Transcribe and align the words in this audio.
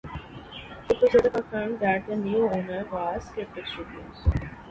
It 0.89 0.97
was 0.99 1.13
later 1.13 1.29
confirmed 1.29 1.79
that 1.81 2.07
the 2.07 2.15
new 2.15 2.49
owner 2.49 2.83
was 2.91 3.23
Cryptic 3.35 3.67
Studios. 3.67 4.27